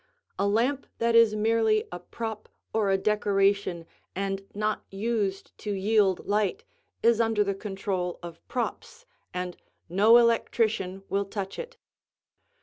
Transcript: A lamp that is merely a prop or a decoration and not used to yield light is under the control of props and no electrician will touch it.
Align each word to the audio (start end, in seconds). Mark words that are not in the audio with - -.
A 0.39 0.47
lamp 0.47 0.87
that 0.97 1.13
is 1.15 1.35
merely 1.35 1.87
a 1.91 1.99
prop 1.99 2.49
or 2.73 2.89
a 2.89 2.97
decoration 2.97 3.85
and 4.15 4.43
not 4.55 4.83
used 4.89 5.55
to 5.59 5.71
yield 5.73 6.25
light 6.25 6.63
is 7.03 7.21
under 7.21 7.43
the 7.43 7.53
control 7.53 8.17
of 8.23 8.41
props 8.47 9.05
and 9.31 9.57
no 9.89 10.17
electrician 10.17 11.03
will 11.07 11.25
touch 11.25 11.59
it. 11.59 11.77